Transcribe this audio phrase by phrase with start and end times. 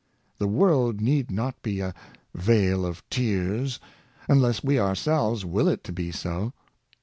[0.39, 1.93] The world need not be a
[2.33, 3.79] "vale of tears,"
[4.27, 6.53] unless we ourselves will it to be so.